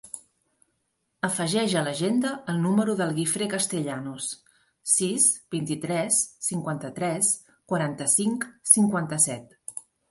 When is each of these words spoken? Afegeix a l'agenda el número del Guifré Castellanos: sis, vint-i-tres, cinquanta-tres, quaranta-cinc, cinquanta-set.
Afegeix 1.27 1.75
a 1.81 1.83
l'agenda 1.87 2.31
el 2.53 2.63
número 2.63 2.95
del 3.03 3.13
Guifré 3.19 3.49
Castellanos: 3.53 4.31
sis, 4.95 5.29
vint-i-tres, 5.59 6.21
cinquanta-tres, 6.51 7.33
quaranta-cinc, 7.75 8.51
cinquanta-set. 8.77 9.59